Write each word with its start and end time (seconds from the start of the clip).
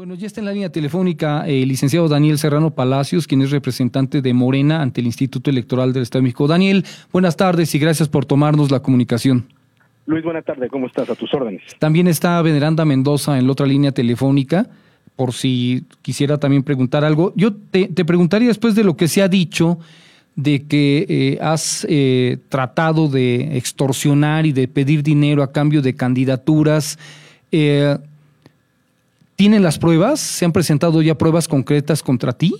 Bueno, 0.00 0.14
ya 0.14 0.28
está 0.28 0.40
en 0.40 0.46
la 0.46 0.54
línea 0.54 0.72
telefónica 0.72 1.46
el 1.46 1.68
licenciado 1.68 2.08
Daniel 2.08 2.38
Serrano 2.38 2.70
Palacios, 2.70 3.26
quien 3.26 3.42
es 3.42 3.50
representante 3.50 4.22
de 4.22 4.32
Morena 4.32 4.80
ante 4.80 5.02
el 5.02 5.06
Instituto 5.06 5.50
Electoral 5.50 5.92
del 5.92 6.04
Estado 6.04 6.20
de 6.20 6.22
México. 6.22 6.48
Daniel, 6.48 6.86
buenas 7.12 7.36
tardes 7.36 7.74
y 7.74 7.78
gracias 7.78 8.08
por 8.08 8.24
tomarnos 8.24 8.70
la 8.70 8.80
comunicación. 8.80 9.44
Luis, 10.06 10.24
buenas 10.24 10.46
tardes, 10.46 10.70
¿cómo 10.70 10.86
estás? 10.86 11.10
A 11.10 11.14
tus 11.14 11.34
órdenes. 11.34 11.60
También 11.78 12.08
está 12.08 12.40
Veneranda 12.40 12.86
Mendoza 12.86 13.38
en 13.38 13.44
la 13.44 13.52
otra 13.52 13.66
línea 13.66 13.92
telefónica, 13.92 14.68
por 15.16 15.34
si 15.34 15.84
quisiera 16.00 16.38
también 16.38 16.62
preguntar 16.62 17.04
algo. 17.04 17.34
Yo 17.36 17.52
te, 17.52 17.86
preguntaría 18.06 18.48
después 18.48 18.74
de 18.74 18.84
lo 18.84 18.96
que 18.96 19.06
se 19.06 19.20
ha 19.20 19.28
dicho 19.28 19.80
de 20.34 20.66
que 20.66 21.04
eh, 21.10 21.38
has 21.42 21.86
eh, 21.90 22.38
tratado 22.48 23.06
de 23.08 23.58
extorsionar 23.58 24.46
y 24.46 24.52
de 24.52 24.66
pedir 24.66 25.02
dinero 25.02 25.42
a 25.42 25.52
cambio 25.52 25.82
de 25.82 25.94
candidaturas. 25.94 26.98
¿Tienen 29.40 29.62
las 29.62 29.78
pruebas? 29.78 30.20
¿Se 30.20 30.44
han 30.44 30.52
presentado 30.52 31.00
ya 31.00 31.14
pruebas 31.14 31.48
concretas 31.48 32.02
contra 32.02 32.34
ti? 32.34 32.52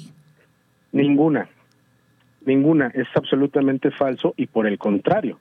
Ninguna, 0.93 1.47
ninguna. 2.47 2.87
Es 2.95 3.07
absolutamente 3.15 3.91
falso 3.91 4.33
y 4.39 4.47
por 4.47 4.67
el 4.67 4.79
contrario. 4.79 5.39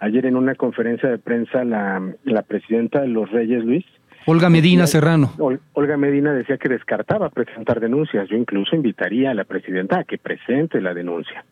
Ayer 0.00 0.26
en 0.26 0.36
una 0.36 0.54
conferencia 0.54 1.08
de 1.08 1.16
prensa 1.16 1.64
la, 1.64 2.12
la 2.24 2.42
presidenta 2.42 3.00
de 3.00 3.08
los 3.08 3.30
Reyes, 3.30 3.64
Luis, 3.64 3.86
Olga 4.26 4.50
Medina 4.50 4.86
Serrano. 4.86 5.32
Olga 5.72 5.96
Medina 5.96 6.34
decía 6.34 6.58
que 6.58 6.68
descartaba 6.68 7.30
presentar 7.30 7.80
denuncias. 7.80 8.28
Yo 8.28 8.36
incluso 8.36 8.76
invitaría 8.76 9.30
a 9.30 9.34
la 9.34 9.44
presidenta 9.44 10.00
a 10.00 10.04
que 10.04 10.18
presente 10.18 10.82
la 10.82 10.92
denuncia. 10.92 11.42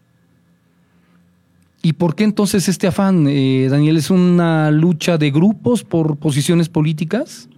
¿Y 1.81 1.95
por 1.95 2.15
qué 2.15 2.25
entonces 2.25 2.69
este 2.69 2.89
afán, 2.89 3.25
eh, 3.27 3.69
Daniel? 3.70 3.97
¿Es 3.97 4.11
una 4.11 4.70
lucha 4.70 5.17
de 5.17 5.31
grupos 5.31 5.83
por 5.83 6.19
posiciones 6.19 6.69
políticas? 6.69 7.48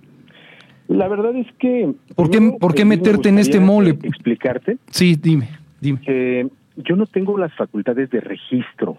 La 0.93 1.09
verdad 1.09 1.35
es 1.37 1.47
que... 1.59 1.93
¿Por 2.15 2.31
qué, 2.31 2.57
¿por 2.61 2.75
qué 2.75 2.85
meterte 2.85 3.29
en 3.29 3.39
este 3.39 3.61
mole? 3.61 3.91
Explicarte. 3.91 4.79
Sí, 4.91 5.17
dime, 5.17 5.49
dime. 5.81 6.51
yo 6.77 6.97
no 6.97 7.07
tengo 7.07 7.39
las 7.39 7.55
facultades 7.55 8.11
de 8.11 8.21
registro 8.21 8.99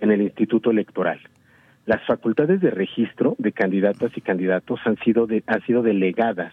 en 0.00 0.10
el 0.10 0.22
Instituto 0.22 0.70
Electoral. 0.70 1.20
Las 1.86 2.04
facultades 2.06 2.60
de 2.60 2.70
registro 2.70 3.34
de 3.38 3.52
candidatas 3.52 4.12
y 4.16 4.20
candidatos 4.20 4.80
han 4.84 4.96
sido, 4.98 5.26
de, 5.26 5.42
han 5.46 5.62
sido 5.62 5.82
delegadas 5.82 6.52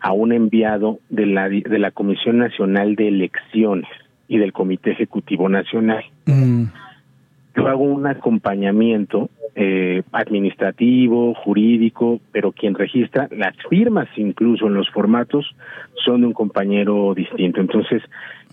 a 0.00 0.12
un 0.12 0.32
enviado 0.32 0.98
de 1.08 1.26
la, 1.26 1.48
de 1.48 1.78
la 1.78 1.90
Comisión 1.90 2.38
Nacional 2.38 2.94
de 2.96 3.08
Elecciones 3.08 3.88
y 4.28 4.38
del 4.38 4.52
Comité 4.52 4.90
Ejecutivo 4.92 5.48
Nacional. 5.48 6.04
Mm. 6.26 6.64
Yo 7.56 7.68
hago 7.68 7.84
un 7.84 8.06
acompañamiento 8.06 9.30
eh, 9.58 10.02
administrativo, 10.12 11.32
jurídico, 11.32 12.20
pero 12.30 12.52
quien 12.52 12.74
registra 12.74 13.26
las 13.30 13.56
firmas 13.70 14.06
incluso 14.16 14.66
en 14.66 14.74
los 14.74 14.90
formatos 14.90 15.56
son 16.04 16.20
de 16.20 16.26
un 16.26 16.34
compañero 16.34 17.14
distinto. 17.14 17.62
Entonces, 17.62 18.02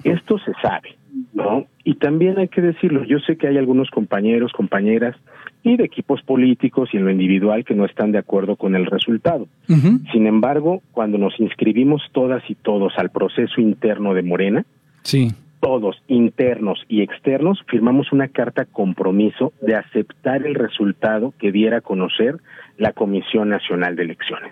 esto 0.06 0.40
se 0.40 0.54
sabe, 0.62 0.96
¿no? 1.34 1.66
Y 1.84 1.96
también 1.96 2.40
hay 2.40 2.48
que 2.48 2.62
decirlo, 2.62 3.04
yo 3.04 3.20
sé 3.20 3.36
que 3.36 3.50
hay 3.50 3.58
algunos 3.58 3.90
compañeros, 3.90 4.54
compañeras 4.54 5.18
y 5.62 5.76
de 5.76 5.84
equipos 5.84 6.22
políticos 6.22 6.88
y 6.94 6.98
en 6.98 7.04
lo 7.04 7.12
individual 7.12 7.66
que 7.66 7.76
no 7.76 7.84
están 7.84 8.14
de 8.14 8.20
acuerdo 8.20 8.56
con 8.56 8.74
el 8.74 8.86
resultado. 8.86 9.48
Sin 9.68 10.26
embargo, 10.26 10.82
cuando 10.94 11.18
nos 11.18 11.38
inscribimos 11.38 12.02
todas 12.14 12.50
y 12.50 12.56
todos 12.56 12.94
al 12.98 13.10
proceso 13.10 13.60
interno 13.60 14.14
de 14.14 14.24
Morena, 14.24 14.66
sí 15.02 15.34
todos, 15.64 15.96
internos 16.10 16.84
y 16.90 17.02
externos, 17.02 17.64
firmamos 17.70 18.12
una 18.12 18.28
carta 18.28 18.66
compromiso 18.66 19.54
de 19.62 19.76
aceptar 19.76 20.46
el 20.46 20.56
resultado 20.56 21.34
que 21.40 21.54
diera 21.54 21.78
a 21.78 21.82
conocer 21.82 22.36
la 22.78 22.92
Comisión 22.92 23.48
Nacional 23.48 23.96
de 23.96 24.04
Elecciones. 24.04 24.52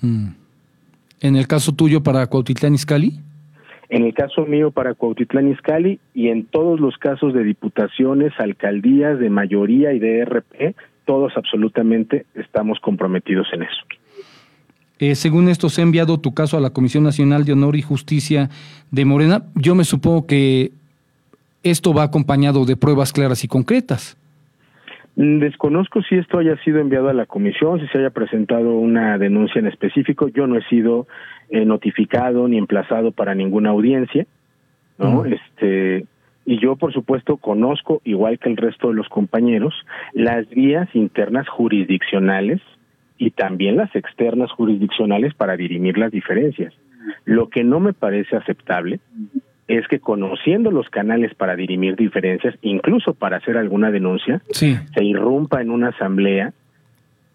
Mm. 0.00 0.28
¿En 1.22 1.36
el 1.36 1.48
caso 1.48 1.72
tuyo 1.72 2.04
para 2.04 2.24
Cuautitlán 2.28 2.74
Izcalli? 2.74 3.18
En 3.88 4.04
el 4.04 4.14
caso 4.14 4.46
mío 4.46 4.70
para 4.70 4.94
Cuautitlán 4.94 5.50
Izcalli 5.50 5.98
y 6.14 6.28
en 6.28 6.46
todos 6.46 6.78
los 6.78 6.96
casos 6.98 7.34
de 7.34 7.42
diputaciones, 7.42 8.32
alcaldías, 8.38 9.18
de 9.18 9.28
mayoría 9.28 9.92
y 9.92 9.98
de 9.98 10.24
RP, 10.24 10.76
todos 11.04 11.32
absolutamente 11.36 12.26
estamos 12.34 12.78
comprometidos 12.78 13.48
en 13.52 13.64
eso. 13.64 13.82
Eh, 15.02 15.16
según 15.16 15.48
esto, 15.48 15.68
se 15.68 15.80
ha 15.80 15.84
enviado 15.84 16.20
tu 16.20 16.32
caso 16.32 16.56
a 16.56 16.60
la 16.60 16.70
Comisión 16.70 17.02
Nacional 17.02 17.44
de 17.44 17.54
Honor 17.54 17.74
y 17.74 17.82
Justicia 17.82 18.50
de 18.92 19.04
Morena. 19.04 19.42
Yo 19.56 19.74
me 19.74 19.82
supongo 19.82 20.28
que 20.28 20.70
esto 21.64 21.92
va 21.92 22.04
acompañado 22.04 22.64
de 22.66 22.76
pruebas 22.76 23.12
claras 23.12 23.42
y 23.42 23.48
concretas. 23.48 24.16
Mm, 25.16 25.40
desconozco 25.40 26.02
si 26.02 26.14
esto 26.14 26.38
haya 26.38 26.56
sido 26.58 26.78
enviado 26.78 27.08
a 27.08 27.14
la 27.14 27.26
comisión, 27.26 27.80
si 27.80 27.88
se 27.88 27.98
haya 27.98 28.10
presentado 28.10 28.76
una 28.76 29.18
denuncia 29.18 29.58
en 29.58 29.66
específico. 29.66 30.28
Yo 30.28 30.46
no 30.46 30.56
he 30.56 30.62
sido 30.68 31.08
eh, 31.50 31.64
notificado 31.64 32.46
ni 32.46 32.56
emplazado 32.56 33.10
para 33.10 33.34
ninguna 33.34 33.70
audiencia, 33.70 34.24
¿no? 34.98 35.24
Este 35.24 36.06
y 36.46 36.60
yo, 36.60 36.76
por 36.76 36.92
supuesto, 36.92 37.38
conozco, 37.38 38.02
igual 38.04 38.38
que 38.38 38.50
el 38.50 38.56
resto 38.56 38.90
de 38.90 38.94
los 38.94 39.08
compañeros, 39.08 39.74
las 40.12 40.48
vías 40.48 40.88
internas 40.94 41.48
jurisdiccionales 41.48 42.60
y 43.22 43.30
también 43.30 43.76
las 43.76 43.94
externas 43.94 44.50
jurisdiccionales 44.50 45.32
para 45.34 45.56
dirimir 45.56 45.96
las 45.96 46.10
diferencias. 46.10 46.74
Lo 47.24 47.50
que 47.50 47.62
no 47.62 47.78
me 47.78 47.92
parece 47.92 48.34
aceptable 48.34 48.98
es 49.68 49.86
que 49.86 50.00
conociendo 50.00 50.72
los 50.72 50.90
canales 50.90 51.32
para 51.36 51.54
dirimir 51.54 51.94
diferencias, 51.94 52.56
incluso 52.62 53.14
para 53.14 53.36
hacer 53.36 53.56
alguna 53.56 53.92
denuncia, 53.92 54.42
se 54.50 55.04
irrumpa 55.04 55.62
en 55.62 55.70
una 55.70 55.90
asamblea 55.90 56.52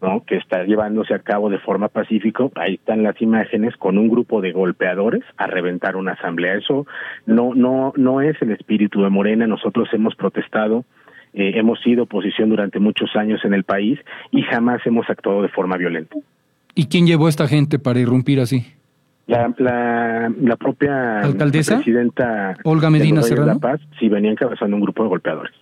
¿no? 0.01 0.25
que 0.25 0.35
está 0.35 0.65
llevándose 0.65 1.13
a 1.13 1.19
cabo 1.19 1.49
de 1.49 1.57
forma 1.57 1.87
pacífica, 1.87 2.43
ahí 2.55 2.73
están 2.73 3.03
las 3.03 3.21
imágenes 3.21 3.77
con 3.77 3.97
un 3.97 4.09
grupo 4.09 4.41
de 4.41 4.51
golpeadores 4.51 5.23
a 5.37 5.47
reventar 5.47 5.95
una 5.95 6.11
asamblea. 6.11 6.55
Eso 6.55 6.85
no 7.25 7.55
no 7.55 7.93
no 7.95 8.19
es 8.19 8.35
el 8.41 8.51
espíritu 8.51 9.03
de 9.03 9.09
Morena, 9.09 9.47
nosotros 9.47 9.87
hemos 9.93 10.15
protestado 10.15 10.83
eh, 11.33 11.53
hemos 11.55 11.79
sido 11.81 12.03
oposición 12.03 12.49
durante 12.49 12.79
muchos 12.79 13.15
años 13.15 13.43
en 13.43 13.53
el 13.53 13.63
país 13.63 13.99
y 14.31 14.41
jamás 14.43 14.81
hemos 14.85 15.09
actuado 15.09 15.41
de 15.41 15.49
forma 15.49 15.77
violenta. 15.77 16.15
¿Y 16.75 16.87
quién 16.87 17.07
llevó 17.07 17.27
a 17.27 17.29
esta 17.29 17.47
gente 17.47 17.79
para 17.79 17.99
irrumpir 17.99 18.39
así? 18.39 18.65
La, 19.27 19.53
la, 19.57 20.55
propia 20.55 21.19
¿Alcaldesa? 21.19 21.75
presidenta 21.75 22.55
Olga 22.63 22.89
Medina 22.89 23.21
Serrano. 23.21 23.53
La 23.53 23.59
Paz, 23.59 23.81
sí, 23.99 24.07
venía 24.07 24.31
encabezando 24.31 24.75
un 24.75 24.81
grupo 24.81 25.03
de 25.03 25.09
golpeadores. 25.09 25.53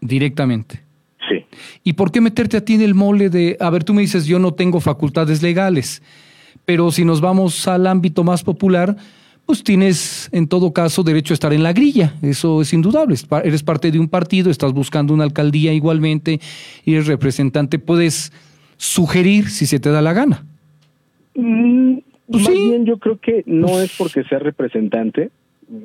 Directamente. 0.00 0.82
Sí. 1.28 1.44
¿Y 1.82 1.94
por 1.94 2.12
qué 2.12 2.20
meterte 2.20 2.56
a 2.56 2.64
ti 2.64 2.74
en 2.74 2.82
el 2.82 2.94
mole 2.94 3.30
de, 3.30 3.56
a 3.58 3.68
ver, 3.70 3.82
tú 3.82 3.94
me 3.94 4.02
dices, 4.02 4.26
yo 4.26 4.38
no 4.38 4.54
tengo 4.54 4.80
facultades 4.80 5.42
legales, 5.42 6.02
pero 6.64 6.92
si 6.92 7.04
nos 7.04 7.20
vamos 7.20 7.66
al 7.66 7.86
ámbito 7.86 8.22
más 8.22 8.44
popular, 8.44 8.96
pues 9.48 9.64
tienes 9.64 10.28
en 10.30 10.46
todo 10.46 10.74
caso 10.74 11.02
derecho 11.02 11.32
a 11.32 11.36
estar 11.36 11.54
en 11.54 11.62
la 11.62 11.72
grilla, 11.72 12.12
eso 12.20 12.60
es 12.60 12.74
indudable. 12.74 13.14
Eres 13.44 13.62
parte 13.62 13.90
de 13.90 13.98
un 13.98 14.06
partido, 14.06 14.50
estás 14.50 14.74
buscando 14.74 15.14
una 15.14 15.24
alcaldía 15.24 15.72
igualmente, 15.72 16.38
y 16.84 16.92
eres 16.92 17.06
representante, 17.06 17.78
puedes 17.78 18.30
sugerir 18.76 19.48
si 19.48 19.64
se 19.64 19.80
te 19.80 19.90
da 19.90 20.02
la 20.02 20.12
gana. 20.12 20.44
Mm, 21.34 21.96
pues 22.30 22.42
más 22.42 22.52
bien 22.52 22.84
yo 22.84 22.98
creo 22.98 23.18
que 23.18 23.42
no 23.46 23.68
pues 23.68 23.84
es 23.84 23.96
porque 23.96 24.22
sea 24.24 24.38
representante. 24.38 25.30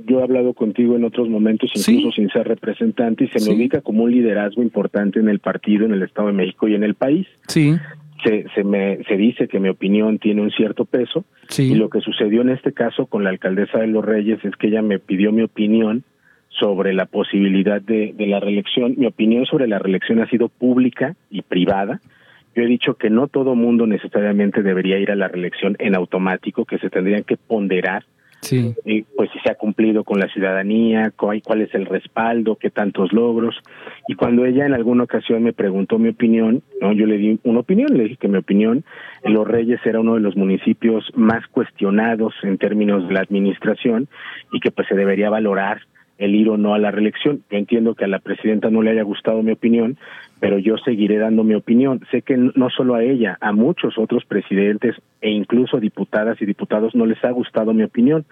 Yo 0.08 0.20
he 0.20 0.24
hablado 0.24 0.54
contigo 0.54 0.98
en 0.98 1.06
otros 1.06 1.30
momentos, 1.30 1.72
incluso 1.74 2.12
sin 2.12 2.30
ser 2.32 2.46
representante, 2.46 3.24
y 3.24 3.28
se 3.30 3.50
me 3.50 3.56
ubica 3.56 3.80
como 3.80 4.04
un 4.04 4.12
liderazgo 4.12 4.62
importante 4.62 5.22
en 5.22 5.30
el 5.30 5.40
partido, 5.40 5.86
en 5.86 5.94
el 5.94 6.04
Estado 6.04 6.28
de 6.28 6.34
México 6.34 6.68
y 6.68 6.76
en 6.76 6.84
el 6.84 6.96
país. 6.96 7.28
Sí 7.48 7.78
se, 8.24 8.46
se, 8.56 8.64
me, 8.64 9.04
se 9.04 9.18
dice 9.18 9.48
que 9.48 9.60
mi 9.60 9.70
opinión 9.70 10.20
tiene 10.20 10.42
un 10.42 10.52
cierto 10.52 10.86
peso 10.86 11.26
y 11.58 11.76
lo 11.76 11.90
que 11.90 12.02
sucedió 12.02 12.42
en 12.42 12.50
este 12.50 12.74
caso 12.74 13.06
con 13.06 13.24
la 13.24 13.30
alcaldesa 13.30 13.80
de 13.80 13.88
Los 13.88 14.06
Reyes 14.06 14.44
es 14.44 14.56
que 14.56 14.68
ella 14.68 14.82
me 14.82 15.00
pidió 15.00 15.32
mi 15.32 15.44
opinión 15.44 16.04
sobre 16.50 16.94
la 16.94 17.06
posibilidad 17.06 17.82
de, 17.82 18.14
de 18.16 18.28
la 18.28 18.40
reelección. 18.40 18.94
Mi 18.98 19.08
opinión 19.08 19.46
sobre 19.46 19.68
la 19.68 19.80
reelección 19.80 20.22
ha 20.22 20.30
sido 20.30 20.50
pública 20.50 21.16
y 21.30 21.42
privada. 21.42 22.00
Yo 22.56 22.64
he 22.64 22.68
dicho 22.68 22.96
que 22.96 23.10
no 23.10 23.28
todo 23.28 23.56
mundo 23.56 23.88
necesariamente 23.88 24.62
debería 24.62 25.00
ir 25.00 25.12
a 25.12 25.16
la 25.16 25.28
reelección 25.28 25.76
en 25.80 25.96
automático, 25.96 26.66
que 26.66 26.78
se 26.78 26.90
tendrían 26.90 27.24
que 27.24 27.38
ponderar 27.38 28.06
Sí. 28.44 28.76
Y 28.86 29.04
pues 29.04 29.30
si 29.32 29.40
se 29.40 29.52
ha 29.52 29.56
cumplido 29.56 30.04
con 30.04 30.20
la 30.20 30.28
ciudadanía, 30.28 31.12
cuál 31.16 31.62
es 31.62 31.74
el 31.74 31.86
respaldo, 31.86 32.58
qué 32.58 32.70
tantos 32.70 33.14
logros. 33.14 33.56
Y 34.08 34.16
cuando 34.16 34.46
ella 34.46 34.66
en 34.66 34.74
alguna 34.74 35.04
ocasión 35.04 35.44
me 35.44 35.54
preguntó 35.54 35.98
mi 35.98 36.10
opinión, 36.10 36.62
no, 36.82 36.92
yo 36.92 37.06
le 37.06 37.18
di 37.18 37.40
una 37.44 37.62
opinión, 37.62 37.98
le 37.98 38.04
dije 38.04 38.18
que 38.18 38.28
mi 38.28 38.38
opinión, 38.38 38.84
Los 39.24 39.48
Reyes 39.48 39.80
era 39.86 40.02
uno 40.02 40.16
de 40.16 40.20
los 40.20 40.36
municipios 40.36 41.10
más 41.16 41.48
cuestionados 41.48 42.34
en 42.44 42.58
términos 42.58 43.08
de 43.08 43.14
la 43.14 43.22
administración 43.22 44.08
y 44.52 44.60
que 44.60 44.72
pues 44.72 44.88
se 44.88 44.96
debería 44.96 45.30
valorar 45.30 45.82
el 46.18 46.36
ir 46.36 46.50
o 46.50 46.58
no 46.58 46.74
a 46.74 46.80
la 46.80 46.92
reelección. 46.92 47.44
Yo 47.50 47.58
entiendo 47.58 47.96
que 47.96 48.06
a 48.06 48.08
la 48.08 48.20
presidenta 48.20 48.70
no 48.70 48.82
le 48.82 48.92
haya 48.92 49.04
gustado 49.04 49.42
mi 49.42 49.52
opinión, 49.52 49.98
pero 50.40 50.58
yo 50.58 50.78
seguiré 50.78 51.18
dando 51.18 51.44
mi 51.44 51.56
opinión. 51.56 52.02
Sé 52.12 52.22
que 52.22 52.38
no 52.38 52.70
solo 52.70 52.96
a 52.96 53.04
ella, 53.04 53.38
a 53.42 53.54
muchos 53.54 53.98
otros 53.98 54.26
presidentes 54.26 54.96
e 55.22 55.30
incluso 55.30 55.80
diputadas 55.80 56.42
y 56.42 56.46
diputados 56.46 56.96
no 56.96 57.06
les 57.06 57.24
ha 57.24 57.32
gustado 57.32 57.74
mi 57.74 57.84
opinión. 57.84 58.26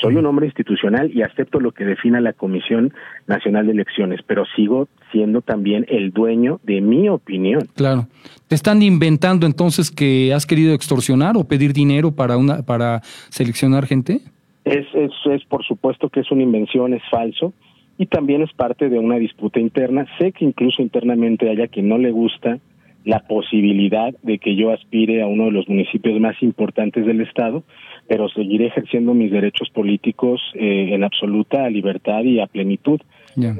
Soy 0.00 0.16
un 0.16 0.26
hombre 0.26 0.46
institucional 0.46 1.10
y 1.12 1.22
acepto 1.22 1.60
lo 1.60 1.72
que 1.72 1.84
defina 1.84 2.20
la 2.20 2.32
Comisión 2.32 2.92
Nacional 3.26 3.66
de 3.66 3.72
Elecciones, 3.72 4.20
pero 4.26 4.44
sigo 4.54 4.88
siendo 5.10 5.40
también 5.42 5.86
el 5.88 6.12
dueño 6.12 6.60
de 6.62 6.80
mi 6.80 7.08
opinión. 7.08 7.66
Claro. 7.74 8.06
¿Te 8.48 8.54
están 8.54 8.82
inventando 8.82 9.44
entonces 9.46 9.90
que 9.90 10.32
has 10.32 10.46
querido 10.46 10.72
extorsionar 10.72 11.36
o 11.36 11.44
pedir 11.44 11.72
dinero 11.72 12.12
para 12.12 12.36
una 12.36 12.62
para 12.62 13.00
seleccionar 13.30 13.86
gente? 13.86 14.20
Es, 14.66 14.84
es, 14.94 15.12
es 15.30 15.44
por 15.44 15.64
supuesto 15.64 16.08
que 16.08 16.20
es 16.20 16.30
una 16.32 16.42
invención, 16.42 16.92
es 16.92 17.02
falso 17.08 17.54
y 17.98 18.06
también 18.06 18.42
es 18.42 18.52
parte 18.52 18.88
de 18.88 18.98
una 18.98 19.16
disputa 19.16 19.60
interna. 19.60 20.06
Sé 20.18 20.32
que 20.32 20.44
incluso 20.44 20.82
internamente 20.82 21.48
haya 21.48 21.68
quien 21.68 21.88
no 21.88 21.98
le 21.98 22.10
gusta 22.10 22.58
la 23.04 23.20
posibilidad 23.20 24.12
de 24.24 24.38
que 24.38 24.56
yo 24.56 24.72
aspire 24.72 25.22
a 25.22 25.28
uno 25.28 25.44
de 25.44 25.52
los 25.52 25.68
municipios 25.68 26.18
más 26.18 26.42
importantes 26.42 27.06
del 27.06 27.20
estado, 27.20 27.62
pero 28.08 28.28
seguiré 28.28 28.66
ejerciendo 28.66 29.14
mis 29.14 29.30
derechos 29.30 29.70
políticos 29.70 30.40
eh, 30.54 30.90
en 30.92 31.04
absoluta 31.04 31.70
libertad 31.70 32.24
y 32.24 32.40
a 32.40 32.48
plenitud. 32.48 33.00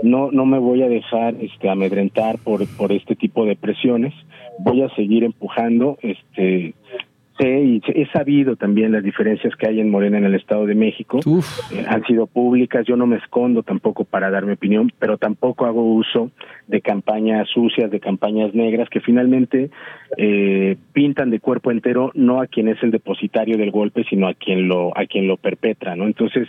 No 0.02 0.32
no 0.32 0.46
me 0.46 0.58
voy 0.58 0.82
a 0.82 0.88
dejar 0.88 1.36
este 1.40 1.68
amedrentar 1.68 2.38
por 2.38 2.66
por 2.76 2.90
este 2.90 3.14
tipo 3.14 3.44
de 3.44 3.54
presiones. 3.54 4.14
Voy 4.58 4.82
a 4.82 4.88
seguir 4.96 5.22
empujando 5.22 5.98
este 6.02 6.74
sé 7.38 7.60
y 7.60 7.82
he 7.86 8.06
sabido 8.12 8.56
también 8.56 8.92
las 8.92 9.02
diferencias 9.02 9.54
que 9.56 9.68
hay 9.68 9.80
en 9.80 9.90
Morena 9.90 10.18
en 10.18 10.24
el 10.24 10.34
Estado 10.34 10.66
de 10.66 10.74
México. 10.74 11.20
Eh, 11.72 11.84
han 11.88 12.04
sido 12.04 12.26
públicas, 12.26 12.86
yo 12.86 12.96
no 12.96 13.06
me 13.06 13.16
escondo 13.16 13.62
tampoco 13.62 14.04
para 14.04 14.30
dar 14.30 14.44
mi 14.44 14.52
opinión, 14.52 14.92
pero 14.98 15.18
tampoco 15.18 15.66
hago 15.66 15.82
uso 15.94 16.30
de 16.66 16.80
campañas 16.80 17.48
sucias, 17.48 17.90
de 17.90 18.00
campañas 18.00 18.54
negras 18.54 18.88
que 18.88 19.00
finalmente 19.00 19.70
eh, 20.16 20.76
pintan 20.92 21.30
de 21.30 21.40
cuerpo 21.40 21.70
entero 21.70 22.10
no 22.14 22.40
a 22.40 22.46
quien 22.46 22.68
es 22.68 22.82
el 22.82 22.90
depositario 22.90 23.56
del 23.56 23.70
golpe, 23.70 24.04
sino 24.08 24.28
a 24.28 24.34
quien 24.34 24.68
lo 24.68 24.96
a 24.96 25.06
quien 25.06 25.26
lo 25.26 25.36
perpetra, 25.36 25.96
¿no? 25.96 26.06
Entonces, 26.06 26.48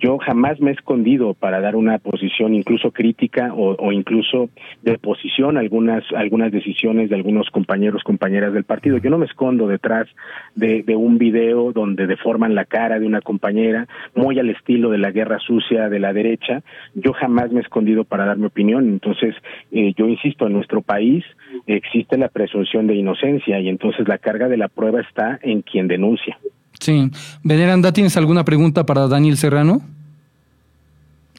yo 0.00 0.18
jamás 0.18 0.60
me 0.60 0.70
he 0.70 0.74
escondido 0.74 1.34
para 1.34 1.60
dar 1.60 1.76
una 1.76 1.98
posición 1.98 2.54
incluso 2.54 2.92
crítica 2.92 3.52
o, 3.54 3.74
o, 3.78 3.92
incluso 3.92 4.50
de 4.82 4.98
posición 4.98 5.56
a 5.56 5.60
algunas 5.60 6.04
algunas 6.14 6.52
decisiones 6.52 7.10
de 7.10 7.16
algunos 7.16 7.50
compañeros 7.50 8.02
compañeras 8.04 8.52
del 8.52 8.64
partido 8.64 8.98
yo 8.98 9.10
no 9.10 9.18
me 9.18 9.26
escondo 9.26 9.66
detrás 9.66 10.08
de, 10.54 10.82
de, 10.82 10.96
un 10.96 11.18
video 11.18 11.72
donde 11.72 12.06
deforman 12.06 12.54
la 12.54 12.64
cara 12.64 12.98
de 12.98 13.06
una 13.06 13.20
compañera 13.20 13.88
muy 14.14 14.38
al 14.38 14.50
estilo 14.50 14.90
de 14.90 14.98
la 14.98 15.10
guerra 15.10 15.38
sucia 15.38 15.88
de 15.88 15.98
la 15.98 16.12
derecha 16.12 16.62
yo 16.94 17.12
jamás 17.12 17.50
me 17.50 17.60
he 17.60 17.62
escondido 17.62 18.04
para 18.04 18.26
dar 18.26 18.36
mi 18.36 18.46
opinión 18.46 18.88
entonces 18.88 19.34
eh, 19.70 19.92
yo 19.96 20.06
insisto 20.06 20.46
en 20.46 20.52
nuestro 20.52 20.82
país 20.82 21.24
existe 21.66 22.18
la 22.18 22.28
presunción 22.28 22.86
de 22.86 22.94
inocencia 22.94 23.60
y 23.60 23.68
entonces 23.68 24.06
la 24.08 24.18
carga 24.18 24.48
de 24.48 24.56
la 24.56 24.68
prueba 24.68 25.00
está 25.00 25.38
en 25.42 25.62
quien 25.62 25.88
denuncia 25.88 26.38
Sí. 26.82 27.10
Veneranda, 27.44 27.92
¿tienes 27.92 28.16
alguna 28.16 28.44
pregunta 28.44 28.84
para 28.84 29.06
Daniel 29.06 29.36
Serrano? 29.36 29.82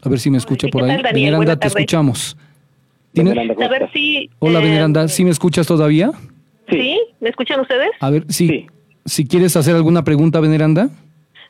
A 0.01 0.09
ver 0.09 0.19
si 0.19 0.29
me 0.29 0.37
escucha 0.37 0.69
por 0.69 0.83
ahí. 0.83 1.01
Veneranda, 1.13 1.57
te 1.57 1.67
escuchamos. 1.67 2.37
A 3.17 3.67
ver 3.67 3.89
si, 3.93 4.29
Hola, 4.39 4.59
eh, 4.59 4.63
Veneranda, 4.63 5.07
¿sí 5.09 5.25
me 5.25 5.31
escuchas 5.31 5.67
todavía? 5.67 6.11
Sí. 6.77 6.99
¿Me 7.19 7.29
escuchan 7.29 7.59
ustedes? 7.59 7.91
A 7.99 8.09
ver, 8.09 8.25
sí. 8.29 8.67
Si 9.05 9.27
quieres 9.27 9.55
hacer 9.55 9.75
alguna 9.75 10.03
pregunta, 10.03 10.39
Veneranda. 10.39 10.89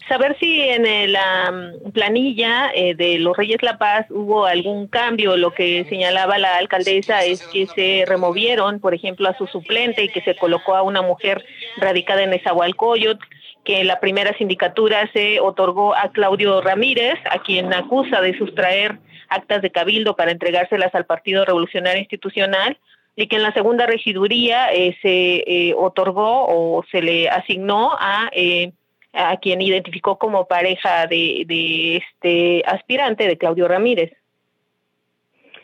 Saber 0.10 0.36
si 0.40 0.60
en 0.60 1.14
la 1.14 1.72
planilla 1.94 2.72
eh, 2.76 2.94
de 2.94 3.20
los 3.20 3.38
Reyes 3.38 3.64
La 3.64 3.78
Paz 3.78 4.06
hubo 4.10 4.46
algún 4.46 4.88
cambio. 4.88 5.38
Lo 5.38 5.52
que 5.52 5.86
señalaba 5.88 6.38
la 6.38 6.58
alcaldesa 6.58 7.24
es 7.24 7.42
que 7.48 7.68
se 7.68 8.04
removieron, 8.06 8.80
por 8.80 8.94
ejemplo, 8.94 9.30
a 9.30 9.38
su 9.38 9.48
suplente 9.48 10.04
y 10.04 10.10
que 10.10 10.22
se 10.22 10.36
colocó 10.36 10.76
a 10.76 10.82
una 10.82 11.02
mujer 11.02 11.46
radicada 11.78 12.24
en 12.24 12.34
Esahualcoyot 12.34 13.20
que 13.64 13.84
la 13.84 14.00
primera 14.00 14.38
sindicatura 14.38 15.10
se 15.14 15.40
otorgó 15.40 15.96
a 15.96 16.12
Claudio 16.12 16.62
Ramírez, 16.62 17.18
a 17.30 17.40
quien 17.40 17.74
acusa 17.74 18.22
de 18.22 18.38
sustraer 18.38 19.00
actas 19.30 19.62
de 19.62 19.72
cabildo 19.72 20.16
para 20.16 20.32
entregárselas 20.32 20.94
al 20.94 21.06
Partido 21.06 21.46
Revolucionario 21.46 22.00
Institucional, 22.00 22.78
y 23.16 23.28
que 23.28 23.36
en 23.36 23.44
la 23.44 23.54
segunda 23.54 23.86
regiduría 23.86 24.74
eh, 24.74 24.96
se 25.02 25.44
eh, 25.46 25.74
otorgó 25.76 26.46
o 26.48 26.84
se 26.92 27.02
le 27.02 27.30
asignó 27.30 27.92
a, 28.00 28.30
eh, 28.34 28.72
a 29.14 29.38
quien 29.38 29.62
identificó 29.62 30.18
como 30.18 30.48
pareja 30.48 31.08
de, 31.08 31.44
de 31.46 31.98
este 31.98 32.64
aspirante, 32.66 33.28
de 33.28 33.38
Claudio 33.38 33.68
Ramírez. 33.68 34.12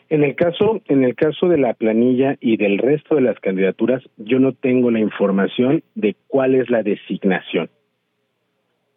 En 0.08 0.24
el 0.24 0.34
caso, 0.34 0.80
en 0.88 1.04
el 1.04 1.14
caso 1.14 1.48
de 1.48 1.58
la 1.58 1.72
planilla 1.74 2.36
y 2.40 2.56
del 2.56 2.78
resto 2.78 3.14
de 3.14 3.20
las 3.20 3.38
candidaturas, 3.38 4.02
yo 4.16 4.40
no 4.40 4.52
tengo 4.52 4.90
la 4.90 4.98
información 4.98 5.84
de 5.94 6.16
cuál 6.26 6.56
es 6.56 6.68
la 6.68 6.82
designación. 6.82 7.70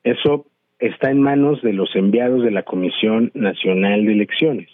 Eso 0.04 0.48
está 0.80 1.12
en 1.12 1.22
manos 1.22 1.62
de 1.62 1.74
los 1.74 1.96
enviados 1.96 2.44
de 2.44 2.50
la 2.50 2.64
Comisión 2.64 3.32
Nacional 3.36 4.06
de 4.06 4.14
Elecciones, 4.14 4.70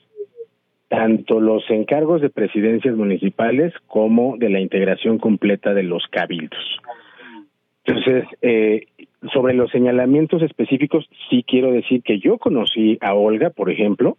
tanto 0.90 1.40
los 1.40 1.64
encargos 1.70 2.20
de 2.20 2.30
presidencias 2.30 2.96
municipales 2.96 3.74
como 3.88 4.38
de 4.38 4.50
la 4.50 4.60
integración 4.60 5.20
completa 5.20 5.74
de 5.74 5.84
los 5.84 6.04
cabildos. 6.08 6.60
Entonces, 7.86 8.26
eh, 8.42 8.88
sobre 9.32 9.54
los 9.54 9.72
señalamientos 9.72 10.42
específicos, 10.42 11.08
sí 11.30 11.44
quiero 11.48 11.72
decir 11.72 12.02
que 12.02 12.20
yo 12.20 12.38
conocí 12.38 12.98
a 13.02 13.14
Olga, 13.14 13.52
por 13.52 13.70
ejemplo, 13.70 14.18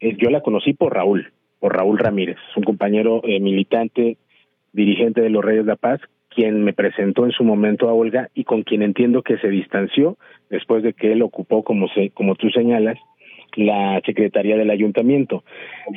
eh, 0.00 0.16
yo 0.18 0.30
la 0.30 0.42
conocí 0.42 0.72
por 0.74 0.94
Raúl, 0.94 1.32
por 1.58 1.76
Raúl 1.76 1.98
Ramírez, 1.98 2.38
un 2.56 2.62
compañero 2.62 3.20
eh, 3.24 3.40
militante, 3.40 4.16
dirigente 4.72 5.20
de 5.20 5.30
los 5.30 5.44
Reyes 5.44 5.64
de 5.64 5.72
la 5.72 5.76
Paz, 5.76 6.00
quien 6.28 6.62
me 6.62 6.72
presentó 6.72 7.24
en 7.24 7.32
su 7.32 7.42
momento 7.42 7.88
a 7.88 7.94
Olga 7.94 8.28
y 8.34 8.44
con 8.44 8.62
quien 8.62 8.82
entiendo 8.82 9.22
que 9.22 9.38
se 9.38 9.48
distanció 9.48 10.18
después 10.50 10.82
de 10.82 10.92
que 10.92 11.12
él 11.12 11.22
ocupó, 11.22 11.64
como, 11.64 11.88
se, 11.88 12.10
como 12.10 12.34
tú 12.34 12.50
señalas, 12.50 12.98
la 13.56 14.00
Secretaría 14.04 14.56
del 14.56 14.70
Ayuntamiento. 14.70 15.44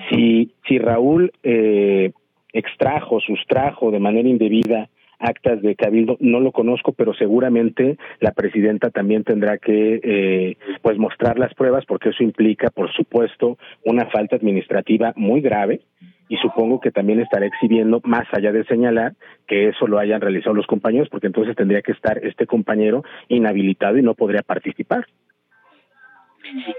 Si, 0.10 0.52
si 0.68 0.80
Raúl 0.80 1.32
eh, 1.44 2.12
extrajo, 2.54 3.20
sustrajo 3.20 3.92
de 3.92 4.00
manera 4.00 4.28
indebida 4.28 4.90
actas 5.20 5.62
de 5.62 5.76
cabildo, 5.76 6.18
no 6.22 6.40
lo 6.40 6.52
conozco, 6.52 6.94
pero 6.94 7.14
seguramente 7.14 7.98
la 8.22 8.32
presidenta 8.32 8.90
también 8.90 9.26
tendrá 9.26 9.58
que 9.58 10.00
eh, 10.02 10.58
pues 10.82 10.98
mostrar 10.98 11.38
las 11.38 11.54
pruebas 11.54 11.86
porque 11.86 12.10
eso 12.10 12.24
implica, 12.24 12.70
por 12.70 12.92
supuesto, 12.94 13.58
una 13.84 14.06
falta 14.06 14.38
administrativa 14.38 15.14
muy 15.18 15.42
grave 15.42 15.82
y 16.30 16.38
supongo 16.38 16.80
que 16.80 16.92
también 16.92 17.20
estará 17.20 17.48
exhibiendo, 17.48 18.02
más 18.06 18.28
allá 18.32 18.52
de 18.52 18.64
señalar 18.66 19.14
que 19.48 19.70
eso 19.70 19.88
lo 19.88 19.98
hayan 19.98 20.22
realizado 20.22 20.54
los 20.54 20.68
compañeros, 20.68 21.10
porque 21.10 21.28
entonces 21.28 21.56
tendría 21.56 21.82
que 21.82 21.92
estar 21.92 22.24
este 22.24 22.46
compañero 22.46 23.04
inhabilitado 23.28 23.98
y 23.98 24.04
no 24.04 24.14
podría 24.14 24.44
participar. 24.44 25.08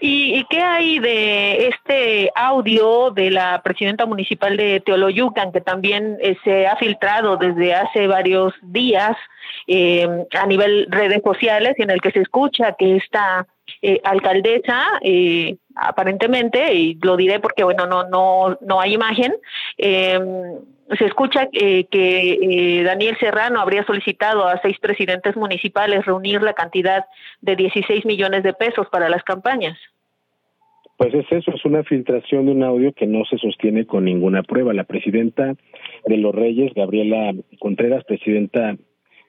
¿Y, 0.01 0.45
qué 0.51 0.63
hay 0.63 0.99
de 0.99 1.69
este 1.69 2.31
audio 2.35 3.11
de 3.11 3.31
la 3.31 3.63
presidenta 3.63 4.07
municipal 4.07 4.57
de 4.57 4.81
Teoloyucan, 4.81 5.53
que 5.53 5.61
también 5.61 6.19
eh, 6.21 6.37
se 6.45 6.67
ha 6.67 6.77
filtrado 6.77 7.37
desde 7.37 7.75
hace 7.75 8.07
varios 8.07 8.53
días 8.63 9.17
eh, 9.67 10.09
a 10.39 10.47
nivel 10.47 10.87
redes 10.91 11.21
sociales, 11.25 11.75
y 11.79 11.83
en 11.83 11.91
el 11.91 12.01
que 12.01 12.11
se 12.11 12.21
escucha 12.21 12.75
que 12.79 12.97
esta 12.97 13.47
eh, 13.83 14.01
alcaldesa, 14.05 14.85
eh, 15.03 15.57
aparentemente, 15.75 16.75
y 16.75 16.99
lo 17.03 17.17
diré 17.17 17.41
porque 17.41 17.65
bueno, 17.65 17.87
no, 17.87 18.09
no, 18.09 18.59
no 18.61 18.81
hay 18.81 18.95
imagen, 18.95 19.35
eh, 19.79 20.19
se 20.99 21.05
escucha 21.05 21.49
eh, 21.53 21.85
que 21.85 22.33
eh, 22.33 22.83
Daniel 22.83 23.17
Serrano 23.19 23.61
habría 23.61 23.85
solicitado 23.85 24.47
a 24.47 24.61
seis 24.61 24.79
presidentes 24.81 25.37
municipales 25.37 26.05
reunir 26.05 26.43
la 26.43 26.55
cantidad 26.55 27.05
de 27.41 27.57
16 27.57 28.05
millones 28.05 28.43
de 28.43 28.53
pesos 28.53 28.89
para 28.91 29.09
las 29.09 29.23
campañas. 29.23 29.79
Pues 30.97 31.15
es 31.15 31.27
eso, 31.31 31.53
es 31.55 31.65
una 31.65 31.83
filtración 31.85 32.47
de 32.47 32.53
un 32.53 32.63
audio 32.63 32.93
que 32.93 33.07
no 33.07 33.25
se 33.25 33.39
sostiene 33.39 33.87
con 33.87 34.05
ninguna 34.05 34.43
prueba. 34.43 34.75
La 34.75 34.85
presidenta 34.85 35.55
de 36.05 36.17
los 36.17 36.35
Reyes, 36.35 36.75
Gabriela 36.75 37.33
Contreras, 37.59 38.05
presidenta 38.05 38.77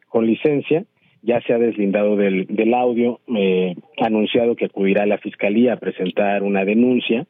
con 0.09 0.25
licencia, 0.25 0.83
ya 1.21 1.41
se 1.41 1.53
ha 1.53 1.59
deslindado 1.59 2.15
del, 2.15 2.73
audio, 2.73 3.19
eh, 3.35 3.75
ha 3.99 4.07
anunciado 4.07 4.55
que 4.55 4.65
acudirá 4.65 5.03
a 5.03 5.07
la 5.07 5.17
fiscalía 5.17 5.73
a 5.73 5.77
presentar 5.77 6.43
una 6.43 6.65
denuncia 6.65 7.27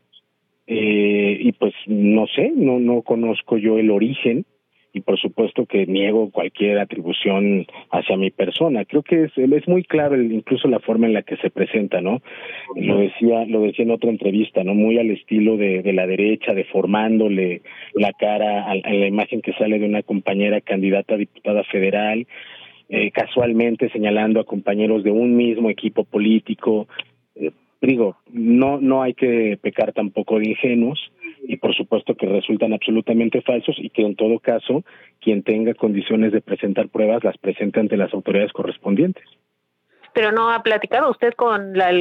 eh, 0.67 1.37
y 1.39 1.51
pues 1.53 1.73
no 1.87 2.27
sé, 2.27 2.51
no 2.55 2.79
no 2.79 3.01
conozco 3.01 3.57
yo 3.57 3.77
el 3.77 3.91
origen 3.91 4.45
y 4.93 5.01
por 5.01 5.19
supuesto 5.19 5.65
que 5.65 5.85
niego 5.85 6.31
cualquier 6.31 6.79
atribución 6.79 7.65
hacia 7.91 8.17
mi 8.17 8.29
persona. 8.29 8.85
Creo 8.85 9.03
que 9.03 9.23
es, 9.23 9.37
es 9.37 9.67
muy 9.67 9.83
claro 9.83 10.21
incluso 10.21 10.67
la 10.67 10.79
forma 10.79 11.07
en 11.07 11.13
la 11.13 11.21
que 11.21 11.37
se 11.37 11.49
presenta, 11.49 12.01
¿no? 12.01 12.21
Lo 12.75 12.97
decía, 12.97 13.45
lo 13.45 13.61
decía 13.61 13.85
en 13.85 13.91
otra 13.91 14.09
entrevista, 14.09 14.63
¿no? 14.63 14.73
Muy 14.73 14.97
al 14.97 15.09
estilo 15.11 15.57
de, 15.57 15.81
de 15.81 15.93
la 15.93 16.07
derecha, 16.07 16.53
deformándole 16.53 17.61
la 17.93 18.11
cara 18.13 18.63
a, 18.63 18.71
a 18.71 18.93
la 18.93 19.07
imagen 19.07 19.41
que 19.41 19.53
sale 19.53 19.79
de 19.79 19.85
una 19.85 20.03
compañera 20.03 20.61
candidata 20.61 21.15
a 21.15 21.17
diputada 21.17 21.63
federal, 21.65 22.27
eh, 22.93 23.09
casualmente 23.11 23.89
señalando 23.89 24.41
a 24.41 24.43
compañeros 24.43 25.01
de 25.05 25.11
un 25.11 25.37
mismo 25.37 25.69
equipo 25.69 26.03
político. 26.03 26.89
Eh, 27.35 27.51
digo, 27.81 28.17
no, 28.29 28.81
no 28.81 29.01
hay 29.01 29.13
que 29.13 29.57
pecar 29.61 29.93
tampoco 29.93 30.39
de 30.39 30.49
ingenuos 30.49 30.99
y 31.47 31.55
por 31.55 31.73
supuesto 31.73 32.15
que 32.15 32.25
resultan 32.25 32.73
absolutamente 32.73 33.41
falsos 33.43 33.77
y 33.79 33.91
que 33.91 34.01
en 34.01 34.17
todo 34.17 34.39
caso 34.39 34.83
quien 35.21 35.41
tenga 35.41 35.73
condiciones 35.73 36.33
de 36.33 36.41
presentar 36.41 36.89
pruebas 36.89 37.23
las 37.23 37.37
presente 37.37 37.79
ante 37.79 37.95
las 37.95 38.13
autoridades 38.13 38.51
correspondientes. 38.51 39.23
Pero 40.13 40.33
no 40.33 40.51
ha 40.51 40.61
platicado 40.61 41.09
usted 41.09 41.33
con 41.33 41.71
la 41.71 41.93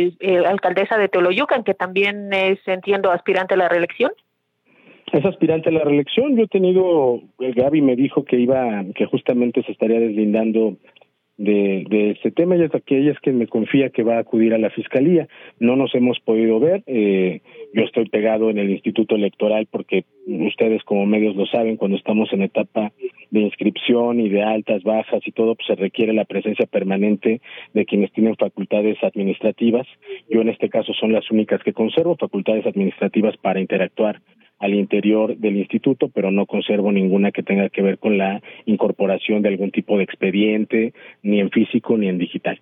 alcaldesa 0.48 0.98
de 0.98 1.08
Teoloyucan, 1.08 1.62
que 1.62 1.74
también 1.74 2.32
es, 2.32 2.58
entiendo, 2.66 3.12
aspirante 3.12 3.54
a 3.54 3.58
la 3.58 3.68
reelección. 3.68 4.10
Es 5.12 5.24
aspirante 5.24 5.70
a 5.70 5.72
la 5.72 5.82
reelección. 5.82 6.36
Yo 6.36 6.44
he 6.44 6.48
tenido, 6.48 7.20
Gaby 7.38 7.82
me 7.82 7.96
dijo 7.96 8.24
que 8.24 8.38
iba, 8.38 8.84
que 8.94 9.06
justamente 9.06 9.62
se 9.64 9.72
estaría 9.72 9.98
deslindando 9.98 10.76
de, 11.36 11.84
de 11.88 12.10
este 12.10 12.30
tema. 12.30 12.54
Ella 12.54 12.66
es 12.66 12.74
aquella 12.74 13.14
que 13.20 13.32
me 13.32 13.48
confía 13.48 13.88
que 13.90 14.04
va 14.04 14.16
a 14.16 14.20
acudir 14.20 14.54
a 14.54 14.58
la 14.58 14.70
fiscalía. 14.70 15.26
No 15.58 15.74
nos 15.74 15.94
hemos 15.94 16.20
podido 16.20 16.60
ver. 16.60 16.84
Eh, 16.86 17.40
yo 17.72 17.82
estoy 17.82 18.08
pegado 18.08 18.50
en 18.50 18.58
el 18.58 18.70
Instituto 18.70 19.16
Electoral 19.16 19.66
porque 19.70 20.04
ustedes 20.26 20.84
como 20.84 21.06
medios 21.06 21.34
lo 21.34 21.46
saben, 21.46 21.76
cuando 21.76 21.96
estamos 21.96 22.32
en 22.32 22.42
etapa 22.42 22.92
de 23.30 23.40
inscripción 23.40 24.20
y 24.20 24.28
de 24.28 24.42
altas, 24.42 24.82
bajas 24.84 25.22
y 25.26 25.32
todo, 25.32 25.54
pues 25.54 25.66
se 25.66 25.76
requiere 25.76 26.12
la 26.12 26.24
presencia 26.24 26.66
permanente 26.66 27.40
de 27.72 27.84
quienes 27.86 28.12
tienen 28.12 28.36
facultades 28.36 29.02
administrativas. 29.02 29.86
Yo 30.28 30.42
en 30.42 30.50
este 30.50 30.68
caso 30.68 30.92
son 30.92 31.12
las 31.12 31.28
únicas 31.30 31.62
que 31.64 31.72
conservo, 31.72 32.16
facultades 32.16 32.66
administrativas 32.66 33.36
para 33.38 33.60
interactuar 33.60 34.20
al 34.60 34.74
interior 34.74 35.36
del 35.36 35.56
instituto, 35.56 36.10
pero 36.10 36.30
no 36.30 36.46
conservo 36.46 36.92
ninguna 36.92 37.32
que 37.32 37.42
tenga 37.42 37.70
que 37.70 37.82
ver 37.82 37.98
con 37.98 38.18
la 38.18 38.42
incorporación 38.66 39.42
de 39.42 39.48
algún 39.48 39.72
tipo 39.72 39.96
de 39.96 40.04
expediente, 40.04 40.92
ni 41.22 41.40
en 41.40 41.50
físico 41.50 41.96
ni 41.96 42.08
en 42.08 42.18
digital. 42.18 42.60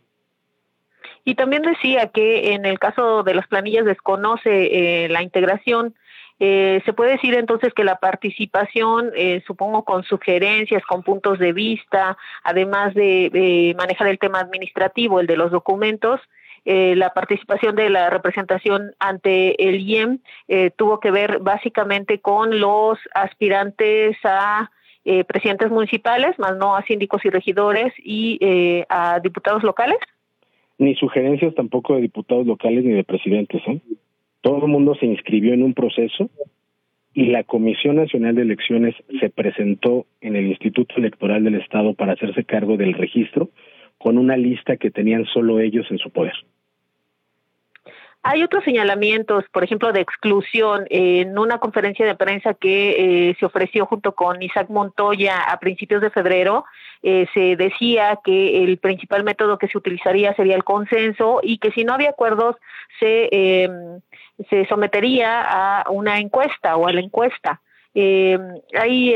Y 1.24 1.34
también 1.34 1.62
decía 1.62 2.06
que 2.08 2.54
en 2.54 2.64
el 2.64 2.78
caso 2.78 3.24
de 3.24 3.34
las 3.34 3.48
planillas 3.48 3.84
desconoce 3.84 5.04
eh, 5.04 5.08
la 5.08 5.22
integración. 5.22 5.94
Eh, 6.38 6.80
se 6.86 6.92
puede 6.92 7.12
decir 7.12 7.34
entonces 7.34 7.74
que 7.74 7.82
la 7.82 7.96
participación, 7.96 9.10
eh, 9.16 9.42
supongo 9.44 9.84
con 9.84 10.04
sugerencias, 10.04 10.84
con 10.84 11.02
puntos 11.02 11.40
de 11.40 11.52
vista, 11.52 12.16
además 12.44 12.94
de 12.94 13.74
manejar 13.76 14.06
el 14.06 14.20
tema 14.20 14.38
administrativo, 14.38 15.18
el 15.18 15.26
de 15.26 15.36
los 15.36 15.50
documentos, 15.50 16.20
eh, 16.64 16.94
la 16.96 17.14
participación 17.14 17.76
de 17.76 17.90
la 17.90 18.10
representación 18.10 18.92
ante 18.98 19.68
el 19.68 19.80
IEM 19.80 20.18
eh, 20.48 20.70
tuvo 20.76 21.00
que 21.00 21.10
ver 21.10 21.38
básicamente 21.40 22.20
con 22.20 22.60
los 22.60 22.98
aspirantes 23.14 24.16
a 24.24 24.70
eh, 25.04 25.24
presidentes 25.24 25.70
municipales, 25.70 26.38
más 26.38 26.56
no 26.56 26.76
a 26.76 26.82
síndicos 26.82 27.24
y 27.24 27.30
regidores 27.30 27.92
y 27.98 28.38
a 28.88 29.20
diputados 29.20 29.62
locales. 29.62 29.98
Ni 30.76 30.94
sugerencias 30.94 31.54
tampoco 31.54 31.94
de 31.94 32.02
diputados 32.02 32.46
locales 32.46 32.84
ni 32.84 32.92
de 32.92 33.04
presidentes. 33.04 33.62
Todo 34.42 34.66
el 34.66 34.70
mundo 34.70 34.94
se 34.94 35.06
inscribió 35.06 35.54
en 35.54 35.62
un 35.62 35.74
proceso 35.74 36.30
y 37.14 37.26
la 37.26 37.42
Comisión 37.42 37.96
Nacional 37.96 38.36
de 38.36 38.42
Elecciones 38.42 38.94
se 39.18 39.30
presentó 39.30 40.06
en 40.20 40.36
el 40.36 40.46
Instituto 40.46 40.94
Electoral 40.98 41.42
del 41.42 41.56
Estado 41.56 41.94
para 41.94 42.12
hacerse 42.12 42.44
cargo 42.44 42.76
del 42.76 42.92
registro 42.92 43.48
con 43.98 44.16
una 44.16 44.36
lista 44.36 44.76
que 44.76 44.90
tenían 44.90 45.26
solo 45.26 45.60
ellos 45.60 45.86
en 45.90 45.98
su 45.98 46.10
poder. 46.10 46.34
Hay 48.22 48.42
otros 48.42 48.64
señalamientos, 48.64 49.44
por 49.52 49.64
ejemplo, 49.64 49.92
de 49.92 50.00
exclusión. 50.00 50.86
En 50.90 51.38
una 51.38 51.58
conferencia 51.58 52.04
de 52.04 52.16
prensa 52.16 52.54
que 52.54 53.30
eh, 53.30 53.36
se 53.38 53.46
ofreció 53.46 53.86
junto 53.86 54.12
con 54.14 54.42
Isaac 54.42 54.68
Montoya 54.68 55.44
a 55.44 55.58
principios 55.60 56.02
de 56.02 56.10
febrero, 56.10 56.64
eh, 57.02 57.26
se 57.32 57.56
decía 57.56 58.18
que 58.24 58.64
el 58.64 58.78
principal 58.78 59.22
método 59.22 59.56
que 59.56 59.68
se 59.68 59.78
utilizaría 59.78 60.34
sería 60.34 60.56
el 60.56 60.64
consenso 60.64 61.40
y 61.42 61.58
que 61.58 61.70
si 61.70 61.84
no 61.84 61.94
había 61.94 62.10
acuerdos 62.10 62.56
se, 62.98 63.28
eh, 63.30 63.70
se 64.50 64.66
sometería 64.66 65.80
a 65.80 65.90
una 65.90 66.18
encuesta 66.18 66.76
o 66.76 66.88
a 66.88 66.92
la 66.92 67.00
encuesta. 67.00 67.60
Eh, 67.94 68.38
hay 68.74 69.12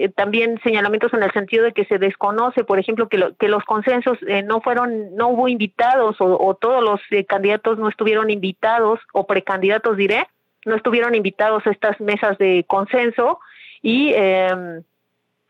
eh, 0.00 0.08
también 0.14 0.58
señalamientos 0.62 1.12
en 1.12 1.22
el 1.22 1.32
sentido 1.32 1.64
de 1.64 1.72
que 1.72 1.84
se 1.84 1.98
desconoce, 1.98 2.64
por 2.64 2.78
ejemplo, 2.78 3.08
que, 3.08 3.32
que 3.38 3.48
los 3.48 3.64
consensos 3.64 4.18
eh, 4.26 4.42
no 4.42 4.60
fueron, 4.60 5.14
no 5.16 5.28
hubo 5.28 5.48
invitados 5.48 6.16
o, 6.20 6.54
todos 6.54 6.82
los 6.82 7.00
eh, 7.10 7.24
candidatos 7.24 7.78
no 7.78 7.88
estuvieron 7.88 8.30
invitados 8.30 9.00
o 9.12 9.26
precandidatos 9.26 9.96
diré, 9.96 10.26
no 10.64 10.76
estuvieron 10.76 11.14
invitados 11.14 11.66
a 11.66 11.70
estas 11.70 12.00
mesas 12.00 12.38
de 12.38 12.64
consenso 12.66 13.40
y 13.82 14.12
em, 14.14 14.82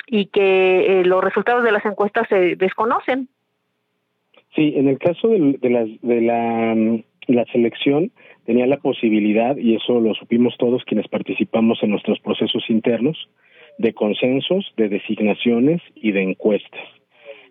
y 0.06 0.26
que 0.26 1.02
los 1.04 1.23
resultados 1.23 1.62
de 1.62 1.70
las 1.70 1.85
encuestas 1.85 2.26
se 2.28 2.56
desconocen. 2.56 3.28
Sí, 4.56 4.73
en 4.76 4.88
el 4.88 4.99
caso 4.99 5.28
de, 5.28 5.56
de, 5.61 5.99
de 6.02 6.20
la, 6.20 6.75
la 7.28 7.44
selección, 7.52 8.11
tenía 8.50 8.66
la 8.66 8.78
posibilidad, 8.78 9.57
y 9.57 9.76
eso 9.76 10.00
lo 10.00 10.12
supimos 10.14 10.57
todos 10.59 10.83
quienes 10.85 11.07
participamos 11.07 11.80
en 11.85 11.90
nuestros 11.90 12.19
procesos 12.19 12.64
internos, 12.69 13.28
de 13.78 13.92
consensos, 13.92 14.73
de 14.76 14.88
designaciones 14.88 15.80
y 15.95 16.11
de 16.11 16.23
encuestas. 16.23 16.83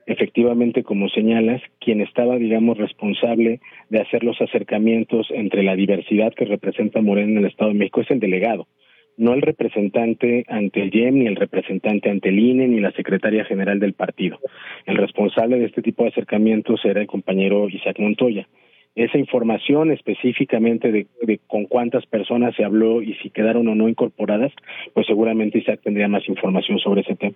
Efectivamente, 0.08 0.84
como 0.84 1.08
señalas, 1.08 1.62
quien 1.80 2.02
estaba, 2.02 2.36
digamos, 2.36 2.78
responsable 2.78 3.62
de 3.90 4.02
hacer 4.02 4.26
los 4.26 4.42
acercamientos 4.42 5.28
entre 5.32 5.64
la 5.64 5.78
diversidad 5.78 6.34
que 6.34 6.44
representa 6.44 7.02
Morena 7.02 7.32
en 7.32 7.38
el 7.38 7.46
Estado 7.46 7.72
de 7.72 7.78
México 7.78 8.02
es 8.02 8.12
el 8.12 8.20
delegado, 8.20 8.68
no 9.16 9.34
el 9.34 9.42
representante 9.42 10.44
ante 10.50 10.82
el 10.82 10.94
IEM, 10.94 11.20
ni 11.20 11.28
el 11.28 11.38
representante 11.38 12.10
ante 12.10 12.28
el 12.28 12.40
INE, 12.40 12.68
ni 12.68 12.82
la 12.82 12.92
secretaria 12.92 13.46
general 13.46 13.80
del 13.80 13.94
partido. 13.94 14.38
El 14.86 14.98
responsable 14.98 15.60
de 15.60 15.68
este 15.68 15.82
tipo 15.82 16.04
de 16.04 16.10
acercamientos 16.10 16.84
era 16.84 17.00
el 17.00 17.08
compañero 17.08 17.70
Isaac 17.70 18.00
Montoya 18.00 18.50
esa 18.96 19.18
información 19.18 19.92
específicamente 19.92 20.92
de, 20.92 21.40
con 21.48 21.66
cuántas 21.66 22.06
personas 22.06 22.56
se 22.56 22.64
habló 22.64 23.02
y 23.02 23.14
si 23.16 23.30
quedaron 23.30 23.68
o 23.68 23.76
no 23.76 23.88
incorporadas, 23.88 24.52
pues 24.94 25.08
seguramente 25.08 25.60
Isaac 25.60 25.82
tendría 25.84 26.08
más 26.08 26.28
información 26.28 26.80
sobre 26.80 27.02
ese 27.02 27.16
tema. 27.16 27.36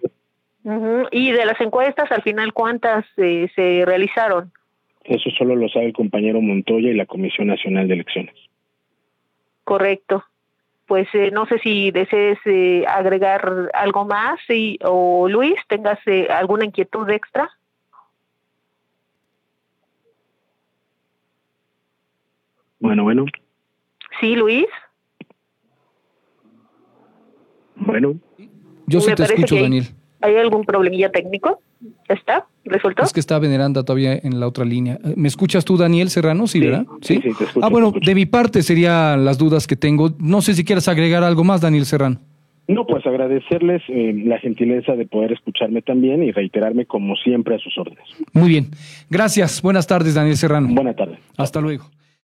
Y 1.12 1.32
de 1.32 1.46
las 1.46 1.60
encuestas, 1.60 2.12
al 2.12 2.22
final, 2.22 2.54
¿cuántas 2.54 3.06
eh, 3.18 3.50
se 3.56 3.84
realizaron? 3.86 4.52
Eso 5.04 5.30
solo 5.32 5.56
lo 5.56 5.68
sabe 5.68 5.88
el 5.88 5.94
compañero 5.94 6.42
Montoya 6.42 6.90
y 6.90 6.94
la 6.94 7.06
Comisión 7.06 7.48
Nacional 7.48 7.88
de 7.88 7.96
Elecciones. 7.96 8.36
Correcto. 9.66 10.24
Pues 10.88 11.08
eh, 11.14 11.32
no 11.32 11.46
sé 11.48 11.60
si 11.60 11.92
desees 11.92 12.40
eh, 12.46 12.86
agregar 12.88 13.70
algo 13.74 14.06
más 14.06 14.40
y, 14.50 14.80
o 14.84 15.28
Luis, 15.28 15.56
tengas 15.68 16.00
alguna 16.30 16.66
inquietud 16.66 17.10
extra. 17.10 17.50
Bueno, 22.84 23.04
bueno. 23.04 23.26
Sí, 24.20 24.36
Luis. 24.36 24.66
Bueno. 27.78 28.16
Yo 28.88 29.00
sí 29.00 29.16
te 29.16 29.24
escucho, 29.24 29.56
Daniel. 29.56 29.86
¿Hay 30.20 30.36
algún 30.36 30.66
problemilla 30.66 31.10
técnico? 31.10 31.62
¿Está? 32.10 32.46
¿Resultó? 32.66 33.04
Es 33.04 33.14
que 33.14 33.22
está 33.22 33.40
Veneranda 33.40 33.84
todavía 33.84 34.20
en 34.22 34.38
la 34.42 34.48
otra 34.48 34.66
línea. 34.66 35.00
¿Me 35.16 35.30
escuchas 35.30 35.64
tú, 35.64 35.78
Daniel 35.78 36.10
Serrano? 36.10 36.46
Sí, 36.46 36.60
¿verdad? 36.60 36.86
Sí, 37.02 37.16
sí, 37.16 37.22
te 37.22 37.46
escucho, 37.46 37.66
Ah, 37.66 37.70
bueno, 37.70 37.94
de 37.94 38.16
mi 38.16 38.26
parte 38.26 38.62
serían 38.62 39.24
las 39.24 39.38
dudas 39.38 39.66
que 39.66 39.78
tengo. 39.78 40.10
No 40.20 40.42
sé 40.42 40.54
si 40.54 40.66
quieres 40.66 40.90
agregar 40.90 41.24
algo 41.24 41.46
más, 41.46 41.62
Daniel 41.62 41.86
Serrano. 41.86 42.20
No, 42.68 42.86
pues 42.86 43.06
agradecerles 43.06 43.82
eh, 43.88 44.14
la 44.26 44.40
gentileza 44.40 44.98
de 44.98 45.06
poder 45.06 45.32
escucharme 45.32 45.82
también 45.82 46.22
y 46.22 46.32
reiterarme 46.32 46.86
como 46.86 47.16
siempre 47.16 47.56
a 47.56 47.60
sus 47.60 47.78
órdenes. 47.78 48.04
Muy 48.34 48.50
bien. 48.50 48.72
Gracias. 49.10 49.62
Buenas 49.62 49.88
tardes, 49.88 50.16
Daniel 50.16 50.36
Serrano. 50.36 50.68
Buenas 50.70 50.98
tardes. 50.98 51.20
Hasta 51.38 51.62
luego. 51.62 51.86